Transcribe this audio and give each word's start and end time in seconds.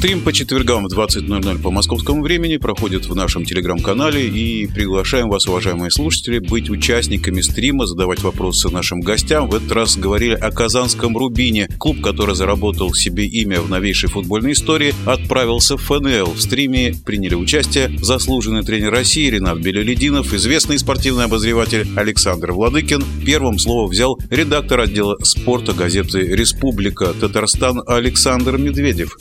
Стрим 0.00 0.22
по 0.22 0.32
четвергам 0.32 0.88
в 0.88 0.98
20.00 0.98 1.60
по 1.60 1.70
московскому 1.70 2.22
времени 2.22 2.56
проходит 2.56 3.04
в 3.04 3.14
нашем 3.14 3.44
телеграм-канале 3.44 4.26
и 4.26 4.66
приглашаем 4.66 5.28
вас, 5.28 5.46
уважаемые 5.46 5.90
слушатели, 5.90 6.38
быть 6.38 6.70
участниками 6.70 7.42
стрима, 7.42 7.84
задавать 7.84 8.22
вопросы 8.22 8.70
нашим 8.70 9.02
гостям. 9.02 9.50
В 9.50 9.54
этот 9.54 9.70
раз 9.72 9.98
говорили 9.98 10.32
о 10.32 10.50
казанском 10.52 11.18
«Рубине». 11.18 11.68
Клуб, 11.78 12.00
который 12.00 12.34
заработал 12.34 12.94
себе 12.94 13.26
имя 13.26 13.60
в 13.60 13.68
новейшей 13.68 14.08
футбольной 14.08 14.52
истории, 14.52 14.94
отправился 15.04 15.76
в 15.76 15.82
ФНЛ. 15.82 16.32
В 16.32 16.40
стриме 16.40 16.94
приняли 17.04 17.34
участие 17.34 17.90
заслуженный 18.00 18.62
тренер 18.62 18.92
России 18.92 19.28
Ренат 19.28 19.58
Белелединов, 19.58 20.32
известный 20.32 20.78
спортивный 20.78 21.26
обозреватель 21.26 21.86
Александр 21.96 22.52
Владыкин. 22.52 23.04
Первым 23.26 23.58
слово 23.58 23.86
взял 23.86 24.18
редактор 24.30 24.80
отдела 24.80 25.18
спорта 25.22 25.74
газеты 25.74 26.20
«Республика 26.20 27.12
Татарстан» 27.12 27.82
Александр 27.86 28.56
Медведев 28.56 29.14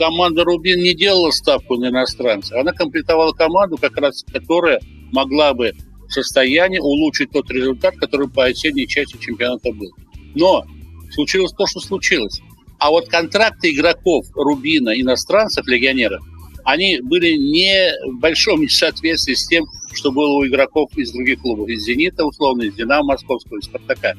команда 0.00 0.44
«Рубин» 0.44 0.82
не 0.82 0.94
делала 0.94 1.30
ставку 1.30 1.76
на 1.76 1.90
иностранцев. 1.90 2.56
Она 2.56 2.72
комплектовала 2.72 3.32
команду, 3.32 3.76
как 3.76 3.98
раз 3.98 4.24
которая 4.32 4.80
могла 5.12 5.52
бы 5.52 5.72
в 6.08 6.10
состоянии 6.10 6.78
улучшить 6.78 7.30
тот 7.32 7.50
результат, 7.50 7.96
который 7.96 8.26
по 8.26 8.46
осенней 8.46 8.86
части 8.86 9.18
чемпионата 9.20 9.70
был. 9.72 9.90
Но 10.34 10.64
случилось 11.10 11.52
то, 11.52 11.66
что 11.66 11.80
случилось. 11.80 12.40
А 12.78 12.88
вот 12.88 13.08
контракты 13.08 13.72
игроков 13.72 14.24
«Рубина», 14.34 14.98
иностранцев, 14.98 15.66
легионеров, 15.66 16.24
они 16.64 16.98
были 17.02 17.36
не 17.36 17.92
в 18.10 18.20
большом 18.20 18.60
несоответствии 18.62 19.34
с 19.34 19.46
тем, 19.48 19.66
что 19.92 20.12
было 20.12 20.38
у 20.38 20.46
игроков 20.46 20.96
из 20.96 21.12
других 21.12 21.42
клубов, 21.42 21.68
из 21.68 21.84
«Зенита», 21.84 22.24
условно, 22.24 22.62
из 22.62 22.74
«Динамо» 22.74 23.08
Московского, 23.08 23.58
из 23.58 23.64
«Спартака». 23.64 24.14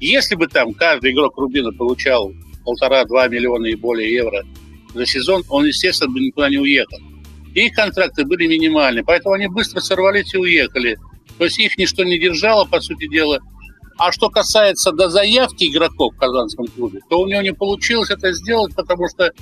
Если 0.00 0.34
бы 0.34 0.46
там 0.46 0.72
каждый 0.72 1.12
игрок 1.12 1.36
«Рубина» 1.36 1.72
получал 1.72 2.32
полтора-два 2.64 3.28
миллиона 3.28 3.66
и 3.66 3.74
более 3.74 4.10
евро 4.10 4.44
за 4.94 5.06
сезон, 5.06 5.44
он, 5.48 5.66
естественно, 5.66 6.10
бы 6.10 6.20
никуда 6.20 6.48
не 6.48 6.58
уехал. 6.58 6.98
Их 7.54 7.74
контракты 7.74 8.24
были 8.24 8.46
минимальны, 8.46 9.02
поэтому 9.04 9.34
они 9.34 9.48
быстро 9.48 9.80
сорвались 9.80 10.34
и 10.34 10.38
уехали. 10.38 10.98
То 11.38 11.44
есть 11.44 11.58
их 11.58 11.78
ничто 11.78 12.04
не 12.04 12.18
держало, 12.18 12.64
по 12.64 12.80
сути 12.80 13.08
дела. 13.08 13.40
А 13.98 14.12
что 14.12 14.30
касается 14.30 14.92
до 14.92 15.10
заявки 15.10 15.64
игроков 15.64 16.14
в 16.14 16.18
Казанском 16.18 16.66
клубе, 16.68 17.00
то 17.08 17.20
у 17.20 17.26
него 17.26 17.42
не 17.42 17.52
получилось 17.52 18.10
это 18.10 18.32
сделать, 18.32 18.74
потому 18.74 19.08
что 19.08 19.32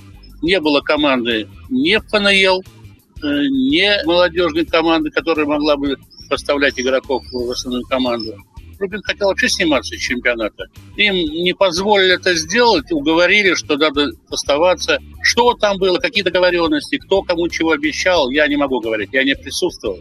не 0.42 0.58
было 0.60 0.80
команды 0.80 1.48
ни 1.70 1.96
в 1.96 2.04
ФНЛ, 2.08 2.62
э, 2.62 3.26
ни 3.46 4.06
молодежной 4.06 4.64
команды, 4.64 5.10
которая 5.10 5.46
могла 5.46 5.76
бы 5.76 5.96
поставлять 6.28 6.78
игроков 6.78 7.24
в 7.30 7.50
основную 7.50 7.84
команду. 7.84 8.36
Рубин 8.78 9.02
хотел 9.02 9.28
вообще 9.28 9.48
сниматься 9.48 9.94
из 9.94 10.00
чемпионата. 10.00 10.64
Им 10.96 11.14
не 11.14 11.52
позволили 11.52 12.14
это 12.14 12.34
сделать, 12.34 12.90
уговорили, 12.92 13.54
что 13.54 13.76
надо 13.76 14.08
оставаться. 14.28 14.98
Что 15.22 15.54
там 15.54 15.78
было, 15.78 15.98
какие 15.98 16.22
договоренности, 16.22 16.98
кто 16.98 17.22
кому 17.22 17.48
чего 17.48 17.72
обещал, 17.72 18.30
я 18.30 18.46
не 18.46 18.56
могу 18.56 18.80
говорить, 18.80 19.10
я 19.12 19.24
не 19.24 19.34
присутствовал. 19.34 19.98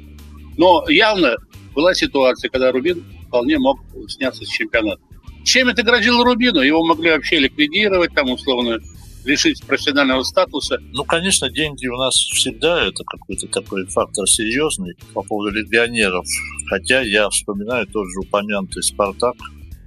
Но 0.57 0.87
явно 0.89 1.35
была 1.73 1.93
ситуация, 1.93 2.49
когда 2.49 2.71
Рубин 2.71 3.03
вполне 3.27 3.57
мог 3.57 3.79
сняться 4.07 4.45
с 4.45 4.47
чемпионата. 4.47 5.01
Чем 5.43 5.69
это 5.69 5.83
грозило 5.83 6.25
Рубину? 6.25 6.61
Его 6.61 6.83
могли 6.83 7.11
вообще 7.11 7.39
ликвидировать, 7.39 8.13
там, 8.13 8.29
условно, 8.31 8.79
лишить 9.27 9.63
профессионального 9.65 10.23
статуса. 10.23 10.77
Ну, 10.93 11.03
конечно, 11.03 11.49
деньги 11.49 11.87
у 11.87 11.97
нас 11.97 12.15
всегда 12.15 12.85
это 12.85 13.03
какой-то 13.03 13.47
такой 13.47 13.85
фактор 13.87 14.25
серьезный 14.25 14.95
по 15.13 15.21
поводу 15.21 15.51
легионеров. 15.51 16.25
Хотя 16.69 17.01
я 17.01 17.29
вспоминаю 17.29 17.85
тот 17.87 18.07
же 18.07 18.21
упомянутый 18.21 18.81
«Спартак», 18.81 19.35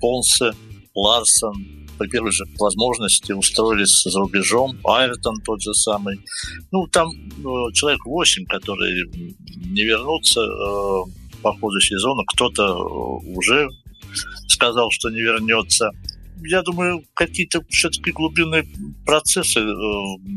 Понсе, 0.00 0.52
Ларсон, 0.94 1.55
по 1.98 2.06
первой 2.06 2.32
же 2.32 2.44
возможности 2.58 3.32
устроились 3.32 4.02
за 4.05 4.19
рубежом, 4.20 4.78
Айртон 4.84 5.41
тот 5.42 5.60
же 5.62 5.75
самый. 5.75 6.20
Ну, 6.70 6.86
там 6.86 7.09
э, 7.10 7.72
человек 7.75 8.04
8, 8.06 8.47
которые 8.47 9.06
не 9.56 9.84
вернутся 9.84 10.41
э, 10.41 11.42
по 11.42 11.53
ходу 11.59 11.81
сезона. 11.81 12.22
Кто-то 12.26 12.62
э, 12.62 13.36
уже 13.36 13.69
сказал, 14.48 14.91
что 14.91 15.10
не 15.10 15.20
вернется 15.20 15.91
я 16.45 16.62
думаю, 16.62 17.05
какие-то 17.15 17.62
все-таки 17.69 18.12
глубинные 18.12 18.67
процессы 19.05 19.61
э, 19.61 19.73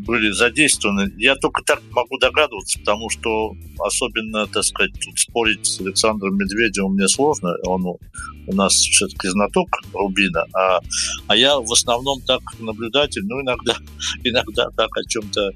были 0.06 0.31
задействованы. 0.31 1.12
Я 1.18 1.36
только 1.36 1.64
так 1.64 1.81
могу 1.91 2.18
догадываться, 2.18 2.80
потому 2.80 3.09
что 3.09 3.53
особенно, 3.80 4.47
так 4.47 4.64
сказать, 4.64 4.91
тут 5.03 5.18
спорить 5.19 5.66
с 5.66 5.80
Александром 5.81 6.38
Медведевым 6.38 6.94
мне 6.94 7.08
сложно. 7.08 7.56
Он 7.66 7.86
у 7.86 8.53
нас 8.53 8.74
все-таки 8.74 9.30
знаток 9.30 9.68
Рубина, 9.94 10.46
а, 10.53 10.80
а 11.28 11.36
я 11.36 11.59
в 11.59 11.72
основном 11.72 12.22
так 12.22 12.41
наблюдатель, 12.59 13.24
ну, 13.25 13.41
иногда, 13.41 13.75
иногда 14.24 14.70
так 14.75 14.90
о 14.97 15.03
чем-то 15.08 15.41
э, 15.50 15.52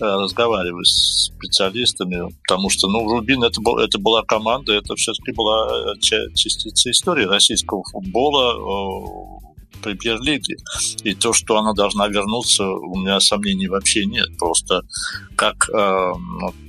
разговариваю 0.00 0.84
с 0.84 1.26
специалистами, 1.36 2.34
потому 2.46 2.70
что, 2.70 2.88
ну, 2.88 3.06
Рубин 3.08 3.42
это, 3.42 3.60
был, 3.60 3.78
это 3.78 3.98
была 3.98 4.22
команда, 4.22 4.72
это 4.72 4.94
все-таки 4.94 5.32
была 5.32 5.94
э, 5.94 6.00
частица 6.00 6.90
истории 6.90 7.24
российского 7.24 7.82
футбола, 7.92 8.54
премьер-лиги. 9.94 10.56
И 11.04 11.14
то, 11.14 11.32
что 11.32 11.56
она 11.58 11.72
должна 11.72 12.08
вернуться, 12.08 12.64
у 12.64 12.96
меня 12.96 13.20
сомнений 13.20 13.68
вообще 13.68 14.06
нет. 14.06 14.28
Просто 14.38 14.82
как 15.36 15.68
э, 15.68 16.12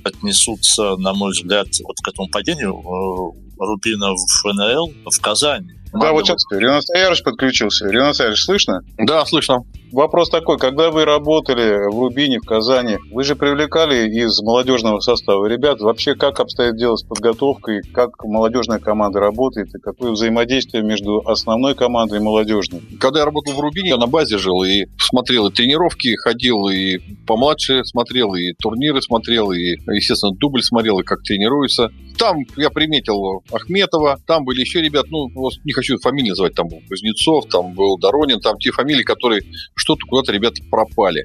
отнесутся, 0.04 0.96
на 0.96 1.12
мой 1.14 1.32
взгляд, 1.32 1.68
вот 1.84 1.96
к 2.02 2.08
этому 2.08 2.28
падению 2.28 2.74
э, 2.74 3.48
Рубина 3.58 4.12
в 4.12 4.26
ФНЛ 4.42 4.92
в 5.10 5.20
Казани. 5.20 5.72
Да, 5.92 6.12
вот 6.12 6.26
сейчас 6.26 6.42
Ренат 6.50 6.84
Саярович 6.84 7.22
подключился. 7.22 7.88
Ренат 7.88 8.16
Саярович, 8.16 8.44
слышно? 8.44 8.82
Да, 8.98 9.24
слышно. 9.24 9.64
Вопрос 9.92 10.28
такой, 10.28 10.58
когда 10.58 10.90
вы 10.90 11.04
работали 11.04 11.90
в 11.90 11.98
Рубине, 11.98 12.40
в 12.40 12.46
Казани, 12.46 12.98
вы 13.10 13.24
же 13.24 13.36
привлекали 13.36 14.08
из 14.08 14.40
молодежного 14.42 15.00
состава 15.00 15.46
ребят, 15.46 15.80
вообще 15.80 16.14
как 16.14 16.40
обстоит 16.40 16.76
дело 16.76 16.96
с 16.96 17.02
подготовкой, 17.02 17.80
как 17.94 18.22
молодежная 18.24 18.80
команда 18.80 19.20
работает 19.20 19.74
и 19.74 19.78
какое 19.78 20.12
взаимодействие 20.12 20.82
между 20.82 21.20
основной 21.26 21.74
командой 21.74 22.18
и 22.18 22.22
молодежной? 22.22 22.82
Когда 23.00 23.20
я 23.20 23.24
работал 23.24 23.54
в 23.54 23.60
Рубине, 23.60 23.90
я 23.90 23.96
на 23.96 24.06
базе 24.06 24.36
жил 24.36 24.62
и 24.62 24.86
смотрел 24.98 25.46
и 25.46 25.52
тренировки, 25.52 26.14
ходил 26.16 26.68
и 26.68 26.98
помладше 27.26 27.82
смотрел, 27.84 28.34
и 28.34 28.52
турниры 28.60 29.00
смотрел, 29.00 29.52
и, 29.52 29.76
естественно, 29.86 30.34
дубль 30.36 30.62
смотрел, 30.62 30.98
и 31.00 31.04
как 31.04 31.22
тренируются. 31.22 31.90
Там 32.18 32.38
я 32.56 32.68
приметил 32.68 33.42
Ахметова, 33.52 34.18
там 34.26 34.44
были 34.44 34.60
еще 34.60 34.82
ребят, 34.82 35.06
ну, 35.08 35.28
не 35.64 35.72
хочу 35.72 35.96
фамилии 35.98 36.30
называть, 36.30 36.54
там 36.54 36.68
был 36.68 36.80
Кузнецов, 36.88 37.46
там 37.46 37.72
был 37.72 37.96
Доронин, 37.96 38.40
там 38.40 38.58
те 38.58 38.70
фамилии, 38.70 39.02
которые 39.02 39.42
что-то 39.78 40.00
куда-то 40.06 40.32
ребята 40.32 40.62
пропали. 40.70 41.24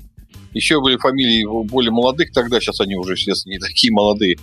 Еще 0.54 0.80
были 0.80 0.98
фамилии 0.98 1.46
более 1.68 1.92
молодых 1.92 2.32
тогда, 2.32 2.60
сейчас 2.60 2.80
они 2.80 2.96
уже, 2.96 3.14
естественно, 3.14 3.54
не 3.54 3.60
такие 3.60 3.92
молодые, 3.92 4.38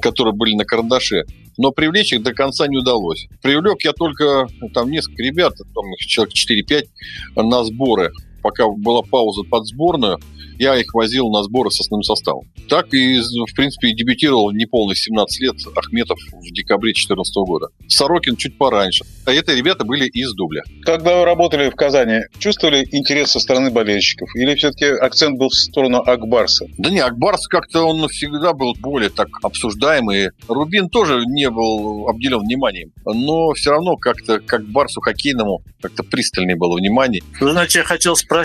которые 0.00 0.34
были 0.34 0.54
на 0.54 0.64
карандаше. 0.64 1.24
Но 1.56 1.72
привлечь 1.72 2.12
их 2.12 2.22
до 2.22 2.32
конца 2.32 2.68
не 2.68 2.76
удалось. 2.76 3.26
Привлек 3.42 3.82
я 3.84 3.92
только 3.92 4.46
там 4.72 4.90
несколько 4.90 5.22
ребят, 5.22 5.54
там 5.56 5.92
их 5.94 6.06
человек 6.06 6.32
4-5, 6.34 7.42
на 7.42 7.64
сборы. 7.64 8.12
Пока 8.48 8.66
была 8.66 9.02
пауза 9.02 9.42
под 9.42 9.66
сборную, 9.66 10.18
я 10.58 10.74
их 10.76 10.94
возил 10.94 11.28
на 11.28 11.42
сборы 11.42 11.70
с 11.70 11.80
основным 11.80 12.02
составом. 12.02 12.50
Так 12.66 12.92
и, 12.94 13.20
в 13.20 13.54
принципе, 13.54 13.92
дебютировал 13.92 14.50
неполных 14.52 14.96
17 14.96 15.40
лет 15.40 15.54
Ахметов 15.76 16.18
в 16.32 16.52
декабре 16.52 16.92
2014 16.92 17.34
года. 17.46 17.66
Сорокин 17.88 18.36
чуть 18.36 18.56
пораньше. 18.56 19.04
А 19.26 19.32
это 19.32 19.54
ребята 19.54 19.84
были 19.84 20.06
из 20.06 20.32
дубля. 20.32 20.62
Когда 20.82 21.18
вы 21.18 21.24
работали 21.26 21.68
в 21.68 21.76
Казани, 21.76 22.22
чувствовали 22.38 22.88
интерес 22.90 23.32
со 23.32 23.38
стороны 23.38 23.70
болельщиков? 23.70 24.28
Или 24.34 24.54
все-таки 24.54 24.86
акцент 24.86 25.38
был 25.38 25.50
в 25.50 25.54
сторону 25.54 25.98
Акбарса? 25.98 26.64
Да 26.78 26.88
не, 26.88 27.00
Акбарс 27.00 27.46
как-то 27.48 27.82
он 27.82 28.08
всегда 28.08 28.54
был 28.54 28.74
более 28.80 29.10
так 29.10 29.28
обсуждаемый. 29.42 30.30
Рубин 30.48 30.88
тоже 30.88 31.22
не 31.26 31.50
был 31.50 32.08
обделен 32.08 32.40
вниманием. 32.40 32.92
Но 33.04 33.52
все 33.52 33.72
равно 33.72 33.96
как-то 33.96 34.40
как 34.40 34.66
Барсу 34.66 35.02
хоккейному 35.02 35.62
как-то 35.80 36.02
пристальнее 36.02 36.56
было 36.56 36.76
внимание. 36.76 37.22
Вы 37.40 37.52
знаете, 37.52 37.80
я 37.80 37.84
хотел 37.84 38.16
спросить 38.16 38.37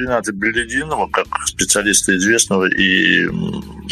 Рената 0.00 0.32
Белединова, 0.32 1.08
как 1.12 1.26
специалиста 1.48 2.16
известного, 2.16 2.66
и 2.66 3.26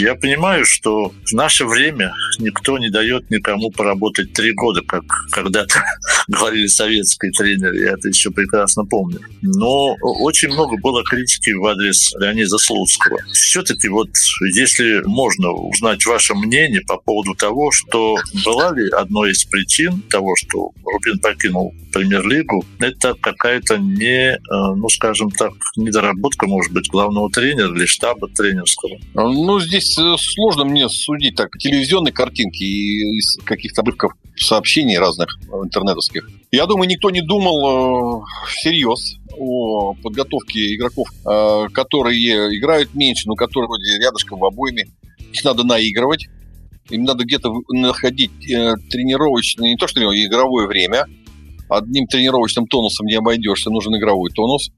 я 0.01 0.15
понимаю, 0.15 0.65
что 0.65 1.13
в 1.27 1.33
наше 1.33 1.65
время 1.65 2.15
никто 2.39 2.79
не 2.79 2.91
дает 2.91 3.31
никому 3.31 3.71
поработать 3.71 4.33
три 4.33 4.53
года, 4.53 4.83
как 4.83 5.05
когда-то 5.31 5.83
говорили 6.29 6.67
советские 6.67 7.33
тренеры, 7.33 7.79
я 7.79 7.93
это 7.93 8.09
еще 8.09 8.31
прекрасно 8.31 8.85
помню. 8.85 9.21
Но 9.43 9.97
очень 10.01 10.49
много 10.49 10.77
было 10.79 11.03
критики 11.05 11.51
в 11.51 11.65
адрес 11.67 12.15
Леонида 12.19 12.59
Слуцкого. 12.59 13.19
Все-таки 13.33 13.89
вот 13.89 14.09
если 14.55 15.03
можно 15.07 15.51
узнать 15.51 16.05
ваше 16.07 16.35
мнение 16.35 16.83
по 16.87 16.97
поводу 16.97 17.35
того, 17.35 17.71
что 17.71 18.17
была 18.45 18.75
ли 18.75 18.89
одной 18.91 19.33
из 19.33 19.45
причин 19.45 20.03
того, 20.11 20.35
что 20.37 20.71
Рубин 20.85 21.19
покинул 21.19 21.75
премьер-лигу, 21.93 22.65
это 22.79 23.15
какая-то 23.15 23.77
не, 23.77 24.33
э, 24.33 24.39
ну 24.49 24.89
скажем 24.89 25.31
так, 25.31 25.53
недоработка, 25.77 26.47
может 26.47 26.73
быть, 26.73 26.89
главного 26.89 27.31
тренера 27.31 27.75
или 27.75 27.87
штаба 27.87 28.29
тренерского. 28.29 28.99
Ну, 29.15 29.61
здесь 29.61 29.90
сложно 29.91 30.65
мне 30.65 30.89
судить 30.89 31.37
так 31.37 31.57
телевизионные 31.59 32.13
картинки 32.13 32.63
и 32.63 33.19
из 33.19 33.37
каких-то 33.45 33.83
обрывков 33.83 34.13
сообщений 34.37 34.99
разных 34.99 35.29
интернетовских. 35.53 36.29
Я 36.51 36.67
думаю, 36.67 36.89
никто 36.89 37.11
не 37.11 37.21
думал 37.21 38.23
э, 38.23 38.25
всерьез 38.49 39.17
о 39.37 39.95
подготовке 40.03 40.75
игроков, 40.75 41.09
э, 41.11 41.69
которые 41.73 42.59
играют 42.59 42.95
меньше, 42.95 43.29
но 43.29 43.35
которые 43.35 43.69
вроде 43.69 43.99
рядышком 43.99 44.39
в 44.39 44.45
обойме. 44.45 44.87
Их 45.33 45.45
надо 45.45 45.65
наигрывать. 45.65 46.27
Им 46.91 47.05
надо 47.05 47.25
где-то 47.25 47.53
находить 47.69 48.33
э, 48.51 48.75
тренировочное, 48.91 49.69
не 49.69 49.77
то 49.77 49.87
что 49.87 50.01
тренировочное, 50.01 50.27
игровое 50.27 50.67
время. 50.67 51.07
Одним 51.69 52.07
тренировочным 52.07 52.67
тонусом 52.67 53.07
не 53.07 53.15
обойдешься, 53.15 53.71
нужен 53.71 53.97
игровой 53.97 54.31
тонус. 54.31 54.71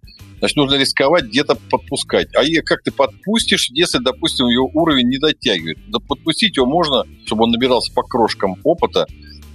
Значит, 0.43 0.57
нужно 0.57 0.75
рисковать 0.75 1.27
где-то 1.27 1.55
подпускать. 1.71 2.35
А 2.35 2.43
как 2.65 2.83
ты 2.83 2.91
подпустишь, 2.91 3.69
если, 3.71 3.99
допустим, 3.99 4.49
ее 4.49 4.63
уровень 4.63 5.07
не 5.07 5.19
дотягивает? 5.19 5.79
Да 5.89 6.01
подпустить 6.01 6.57
его 6.57 6.67
можно, 6.67 7.05
чтобы 7.27 7.45
он 7.45 7.53
набирался 7.53 7.93
по 7.95 8.03
крошкам 8.03 8.57
опыта. 8.65 9.07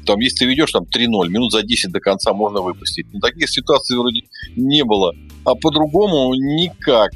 Там, 0.05 0.21
если 0.21 0.37
ты 0.37 0.45
ведешь 0.45 0.71
там 0.71 0.85
3-0, 0.85 1.27
минут 1.27 1.51
за 1.51 1.63
10 1.63 1.91
до 1.91 1.99
конца 1.99 2.31
можно 2.31 2.61
выпустить. 2.61 3.05
Но 3.11 3.19
таких 3.19 3.49
ситуаций 3.49 3.97
вроде 3.97 4.21
не 4.55 4.85
было. 4.85 5.13
А 5.43 5.55
по-другому 5.55 6.33
никак. 6.35 7.11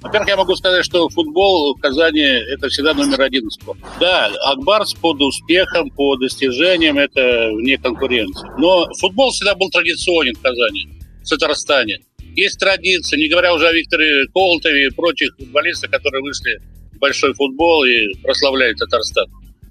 Во-первых, 0.00 0.28
я 0.28 0.36
могу 0.36 0.56
сказать, 0.56 0.84
что 0.84 1.08
футбол 1.08 1.76
в 1.76 1.80
Казани– 1.80 2.20
это 2.52 2.68
всегда 2.68 2.94
номер 2.94 3.20
один 3.20 3.48
спорт. 3.48 3.78
Да, 4.00 4.28
Акбарс 4.46 4.94
под 4.94 5.20
успехом, 5.20 5.88
по 5.90 6.16
достижениям– 6.16 6.98
это 6.98 7.50
вне 7.52 7.78
конкуренции. 7.78 8.48
Но 8.58 8.92
футбол 8.98 9.30
всегда 9.30 9.54
был 9.54 9.70
традиционен 9.70 10.34
в 10.34 10.40
Казани, 10.40 10.88
в 11.22 11.28
Татарстане 11.28 12.00
есть 12.36 12.58
традиция, 12.58 13.18
не 13.18 13.28
говоря 13.28 13.54
уже 13.54 13.68
о 13.68 13.72
Викторе 13.72 14.26
Колтове 14.32 14.86
и 14.86 14.90
прочих 14.90 15.34
футболистах, 15.36 15.90
которые 15.90 16.22
вышли 16.22 16.58
в 16.92 16.98
большой 16.98 17.34
футбол 17.34 17.84
и 17.84 18.14
прославляют 18.22 18.78
Татарстан. 18.78 19.26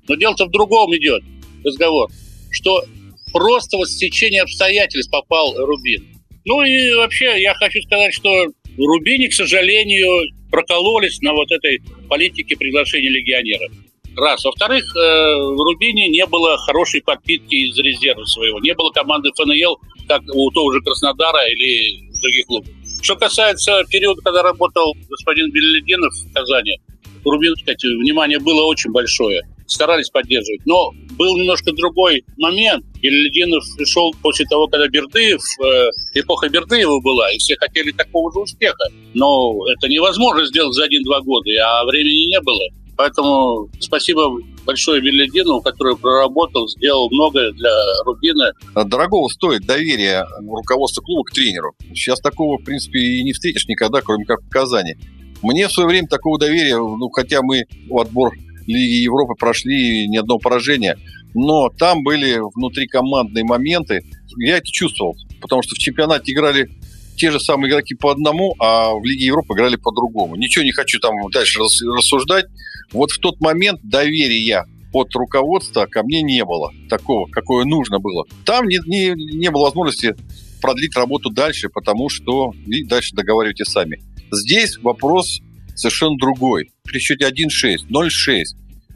Но 0.08 0.16
дело-то 0.16 0.46
в 0.46 0.52
другом 0.52 0.96
идет 0.96 1.22
разговор, 1.64 2.10
что 2.52 2.84
просто 3.32 3.78
вот 3.78 3.90
стечение 3.90 4.42
обстоятельств 4.42 5.12
попал 5.12 5.56
Рубин. 5.58 6.08
Ну 6.46 6.64
и 6.64 6.94
вообще 6.96 7.42
я 7.42 7.54
хочу 7.54 7.82
сказать, 7.84 8.14
что 8.14 8.46
Рубине, 8.78 9.30
к 9.30 9.34
сожалению, 9.34 10.24
прокололись 10.50 11.20
на 11.22 11.34
вот 11.34 11.52
этой 11.52 11.82
политике 12.08 12.56
приглашения 12.58 13.10
легионеров. 13.10 13.72
Раз. 14.16 14.44
Во-вторых, 14.44 14.84
э, 14.84 15.00
в 15.00 15.64
Рубине 15.64 16.10
не 16.10 16.26
было 16.26 16.58
хорошей 16.58 17.02
подпитки 17.02 17.56
из 17.56 17.78
резерва 17.78 18.26
своего. 18.26 18.60
Не 18.60 18.74
было 18.74 18.90
команды 18.92 19.30
ФНЛ, 19.36 19.78
как 20.08 20.24
у 20.34 20.52
того 20.52 20.74
же 20.74 20.82
Краснодара 20.82 21.48
или 21.48 22.09
других 22.21 22.45
клубов. 22.45 22.69
Что 23.01 23.16
касается 23.16 23.83
периода, 23.89 24.21
когда 24.21 24.44
работал 24.44 24.94
господин 25.10 25.51
Беллидинов 25.51 26.13
в 26.13 26.33
Казани, 26.33 26.80
Рубин, 27.25 27.54
кстати, 27.56 27.86
внимание 27.86 28.39
было 28.39 28.63
очень 28.63 28.92
большое. 28.92 29.42
Старались 29.68 30.10
поддерживать. 30.10 30.66
Но 30.66 30.92
был 31.18 31.38
немножко 31.38 31.71
другой 31.74 32.24
момент. 32.38 32.86
Беллидинов 33.01 33.63
пришел 33.77 34.13
после 34.21 34.45
того, 34.45 34.68
когда 34.68 34.88
Бердыев, 34.88 35.42
э, 35.62 36.19
эпоха 36.19 36.50
Бердыева 36.50 37.00
была, 37.01 37.31
и 37.31 37.38
все 37.38 37.56
хотели 37.57 37.92
такого 37.92 38.31
же 38.31 38.39
успеха. 38.39 38.86
Но 39.13 39.56
это 39.69 39.88
невозможно 39.88 40.45
сделать 40.45 40.74
за 40.74 40.86
один-два 40.86 41.21
года, 41.21 41.50
а 41.63 41.86
времени 41.86 42.30
не 42.30 42.42
было. 42.42 42.68
Поэтому 42.98 43.69
спасибо 43.80 44.30
большое 44.66 45.02
Велидину, 45.02 45.62
который 45.62 45.96
проработал, 45.98 46.68
сделал 46.68 47.10
многое 47.12 47.52
для 47.52 47.72
Рубина. 48.06 48.54
Дорогого 48.86 49.28
стоит 49.30 49.66
доверие 49.66 50.26
руководства 50.48 51.02
клуба 51.02 51.24
к 51.24 51.32
тренеру. 51.34 51.74
Сейчас 51.94 52.20
такого, 52.20 52.58
в 52.58 52.64
принципе, 52.64 53.00
и 53.00 53.24
не 53.24 53.34
встретишь 53.34 53.68
никогда, 53.68 54.02
кроме 54.02 54.26
как 54.26 54.42
в 54.42 54.50
Казани. 54.50 54.96
Мне 55.42 55.68
в 55.68 55.72
свое 55.72 55.88
время 55.88 56.08
такого 56.08 56.38
доверия, 56.38 56.78
ну, 56.78 57.10
хотя 57.10 57.42
мы 57.42 57.64
в 57.90 57.98
отбор 57.98 58.34
Лиги 58.68 59.04
Европы 59.04 59.34
прошли 59.40 60.08
ни 60.08 60.18
одного 60.18 60.40
поражения, 60.40 60.98
но 61.34 61.70
там 61.70 62.04
были 62.04 62.40
внутрикомандные 62.56 63.44
моменты, 63.44 64.02
я 64.38 64.58
это 64.58 64.68
чувствовал, 64.68 65.16
потому 65.42 65.64
что 65.64 65.76
в 65.76 65.80
чемпионате 65.80 66.34
играли 66.34 66.70
те 67.19 67.31
же 67.31 67.39
самые 67.39 67.69
игроки 67.69 67.95
по 67.95 68.12
одному, 68.12 68.56
а 68.60 68.94
в 68.94 69.04
Лиге 69.04 69.25
Европы 69.25 69.54
играли 69.54 69.75
по-другому. 69.75 70.36
Ничего 70.38 70.63
не 70.63 70.71
хочу 70.71 71.00
там 71.00 71.13
дальше 71.31 71.60
рассуждать. 71.60 72.45
Вот 72.92 73.12
в 73.12 73.19
тот 73.19 73.42
момент 73.42 73.81
доверия 73.83 74.66
от 74.94 75.13
руководства 75.13 75.86
ко 75.86 76.01
мне 76.04 76.21
не 76.21 76.44
было 76.45 76.71
такого, 76.89 77.30
какое 77.30 77.66
нужно 77.66 78.00
было. 78.00 78.25
Там 78.45 78.66
не, 78.68 78.80
не, 78.86 79.38
не 79.38 79.51
было 79.51 79.66
возможности 79.66 80.16
продлить 80.62 80.95
работу 80.95 81.30
дальше, 81.30 81.69
потому 81.69 82.10
что 82.10 82.54
и 82.66 82.86
дальше 82.86 83.16
договаривайте 83.16 83.66
сами. 83.66 84.01
Здесь 84.31 84.77
вопрос 84.77 85.42
совершенно 85.75 86.16
другой. 86.18 86.71
При 86.83 87.00
счете 87.00 87.30
1-6, 87.30 87.89
0-6, 87.89 88.44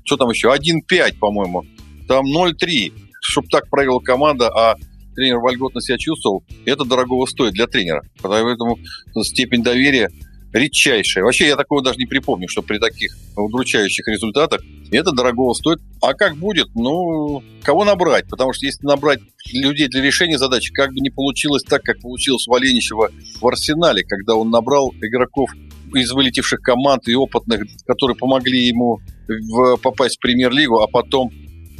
что 0.05 0.17
там 0.17 0.29
еще, 0.29 0.47
1-5, 0.47 1.17
по-моему, 1.19 1.65
там 2.07 2.25
0-3. 2.25 2.93
Чтобы 3.25 3.47
так 3.47 3.69
провела 3.69 3.99
команда, 3.99 4.49
а 4.49 4.75
тренер 5.13 5.37
вольготно 5.37 5.81
себя 5.81 5.97
чувствовал, 5.97 6.43
это 6.65 6.85
дорогого 6.85 7.25
стоит 7.25 7.53
для 7.53 7.67
тренера. 7.67 8.03
Поэтому 8.21 8.77
степень 9.23 9.63
доверия 9.63 10.09
редчайшая. 10.53 11.23
Вообще 11.23 11.47
я 11.47 11.55
такого 11.55 11.81
даже 11.81 11.97
не 11.97 12.05
припомню, 12.05 12.47
что 12.47 12.61
при 12.61 12.77
таких 12.77 13.15
удручающих 13.35 14.07
результатах 14.07 14.61
это 14.91 15.11
дорогого 15.11 15.53
стоит. 15.53 15.79
А 16.01 16.13
как 16.13 16.37
будет? 16.37 16.67
Ну, 16.75 17.43
кого 17.63 17.83
набрать? 17.83 18.29
Потому 18.29 18.53
что 18.53 18.65
если 18.67 18.85
набрать 18.85 19.19
людей 19.51 19.87
для 19.87 20.01
решения 20.01 20.37
задачи, 20.37 20.71
как 20.71 20.91
бы 20.91 20.99
не 20.99 21.09
получилось 21.09 21.63
так, 21.63 21.81
как 21.81 21.99
получилось 21.99 22.47
у 22.47 22.53
Оленичева 22.53 23.09
в 23.41 23.47
Арсенале, 23.47 24.03
когда 24.03 24.35
он 24.35 24.51
набрал 24.51 24.93
игроков 25.01 25.49
из 25.95 26.11
вылетевших 26.11 26.59
команд 26.61 27.07
и 27.07 27.15
опытных, 27.15 27.63
которые 27.85 28.15
помогли 28.15 28.67
ему 28.67 28.99
в, 29.27 29.77
попасть 29.77 30.17
в 30.17 30.21
премьер-лигу, 30.21 30.79
а 30.81 30.87
потом 30.87 31.31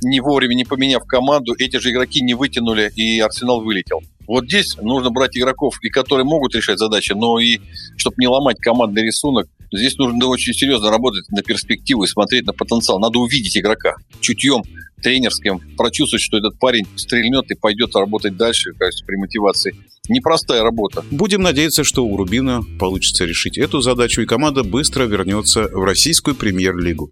не 0.03 0.19
вовремя 0.19 0.53
не 0.55 0.65
поменяв 0.65 1.03
команду, 1.05 1.53
эти 1.57 1.77
же 1.77 1.91
игроки 1.91 2.21
не 2.21 2.33
вытянули, 2.33 2.91
и 2.95 3.19
Арсенал 3.19 3.61
вылетел. 3.61 4.01
Вот 4.27 4.45
здесь 4.45 4.77
нужно 4.77 5.09
брать 5.09 5.37
игроков, 5.37 5.77
и 5.81 5.89
которые 5.89 6.25
могут 6.25 6.55
решать 6.55 6.79
задачи, 6.79 7.13
но 7.13 7.39
и 7.39 7.59
чтобы 7.97 8.15
не 8.19 8.27
ломать 8.27 8.57
командный 8.59 9.03
рисунок, 9.03 9.47
здесь 9.71 9.97
нужно 9.97 10.25
очень 10.27 10.53
серьезно 10.53 10.89
работать 10.89 11.29
на 11.29 11.41
перспективу 11.41 12.03
и 12.03 12.07
смотреть 12.07 12.45
на 12.45 12.53
потенциал. 12.53 12.99
Надо 12.99 13.19
увидеть 13.19 13.57
игрока 13.57 13.95
чутьем 14.21 14.63
тренерским, 15.01 15.59
прочувствовать, 15.75 16.23
что 16.23 16.37
этот 16.37 16.57
парень 16.57 16.87
стрельнет 16.95 17.51
и 17.51 17.55
пойдет 17.55 17.95
работать 17.95 18.37
дальше, 18.37 18.71
кажется, 18.79 19.03
при 19.05 19.17
мотивации. 19.17 19.75
Непростая 20.07 20.63
работа. 20.63 21.03
Будем 21.11 21.41
надеяться, 21.41 21.83
что 21.83 22.05
у 22.05 22.17
Рубина 22.17 22.61
получится 22.79 23.25
решить 23.25 23.57
эту 23.57 23.81
задачу, 23.81 24.21
и 24.21 24.25
команда 24.25 24.63
быстро 24.63 25.03
вернется 25.03 25.63
в 25.71 25.83
российскую 25.83 26.35
премьер-лигу. 26.35 27.11